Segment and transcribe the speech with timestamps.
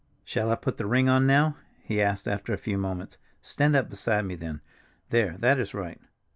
[0.25, 3.17] "Shall I put the ring on now?" he asked after a few moments.
[3.39, 4.61] "Stand up beside me, then.
[5.11, 6.01] There, that is right.